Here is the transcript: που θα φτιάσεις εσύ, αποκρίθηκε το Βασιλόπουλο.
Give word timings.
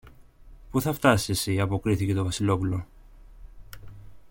που 0.71 0.81
θα 0.81 0.93
φτιάσεις 0.93 1.29
εσύ, 1.29 1.59
αποκρίθηκε 1.59 2.13
το 2.13 2.23
Βασιλόπουλο. 2.23 2.85